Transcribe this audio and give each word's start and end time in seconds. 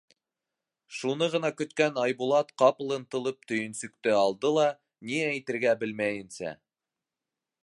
Шуны 0.99 1.27
ғына 1.33 1.51
көткән 1.59 1.99
Айбулат 2.05 2.51
ҡапыл 2.63 2.95
ынтылып 2.97 3.45
төйөнсөктө 3.53 4.17
алды 4.25 4.55
ла, 4.59 4.67
ни 5.11 5.23
әйтергә 5.31 5.81
белмәйенсә: 5.85 6.61